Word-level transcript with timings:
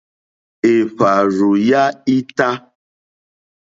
Èhvàrzù 0.73 1.51
ya 1.67 1.83
ita. 2.17 2.49